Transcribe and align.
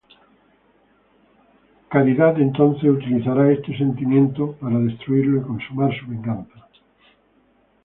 Caridad 1.89 2.41
entonces 2.41 2.89
utilizará 2.89 3.51
este 3.51 3.77
sentimiento 3.77 4.53
para 4.55 4.79
destruirlo 4.79 5.41
y 5.41 5.43
consumar 5.43 5.91
su 5.99 6.07
venganza. 6.07 6.67